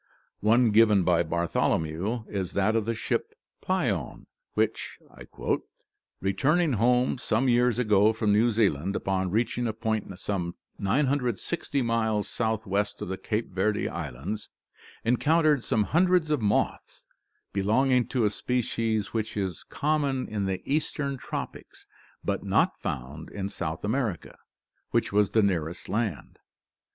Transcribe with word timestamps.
One 0.39 0.71
given 0.71 1.03
by 1.03 1.21
Bartholomew 1.21 2.23
is 2.27 2.53
that 2.53 2.75
of 2.75 2.85
the 2.85 2.95
ship 2.95 3.35
Pleione, 3.61 4.25
which 4.55 4.97
"returning 6.19 6.73
home 6.73 7.19
some 7.19 7.47
years 7.47 7.77
ago 7.77 8.11
from 8.11 8.33
New 8.33 8.49
Zealand, 8.49 8.95
upon 8.95 9.29
reaching 9.29 9.67
a 9.67 9.73
point 9.73 10.11
some 10.17 10.55
960 10.79 11.83
miles 11.83 12.27
south 12.27 12.65
west 12.65 12.99
of 13.03 13.09
the 13.09 13.17
Cape 13.19 13.51
Verde 13.51 13.87
Islands, 13.87 14.49
encountered 15.03 15.63
some 15.63 15.83
hundreds 15.83 16.31
of 16.31 16.41
moths 16.41 17.05
belonging 17.53 18.07
to 18.07 18.25
a 18.25 18.31
species 18.31 19.13
which 19.13 19.37
is 19.37 19.61
common 19.69 20.27
in 20.27 20.45
the 20.47 20.63
Eastern 20.65 21.15
Tropics, 21.17 21.85
but 22.23 22.43
not 22.43 22.75
found 22.81 23.29
in 23.29 23.49
South 23.49 23.83
America, 23.85 24.35
which 24.89 25.13
was 25.13 25.29
the 25.29 25.43
nearest 25.43 25.87
land. 25.87 26.39